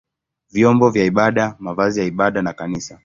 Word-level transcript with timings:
vyombo 0.51 0.89
vya 0.89 1.05
ibada, 1.05 1.55
mavazi 1.59 1.99
ya 1.99 2.05
ibada 2.05 2.41
na 2.41 2.53
kanisa. 2.53 2.99